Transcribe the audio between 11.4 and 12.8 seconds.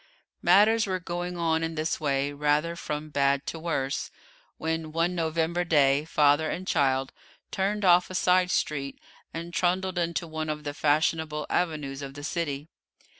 avenues of the city.